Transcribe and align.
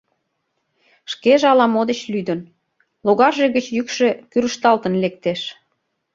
Шкеже 1.11 1.45
ала-мо 1.53 1.81
деч 1.89 1.99
лӱдын, 2.13 2.39
логарже 3.05 3.45
гыч 3.55 3.65
йӱкшӧ 3.75 4.09
кӱрышталтын 4.31 4.93
лектеш. 5.03 5.41